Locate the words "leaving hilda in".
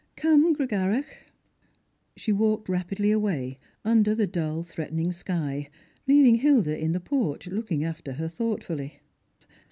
6.07-6.91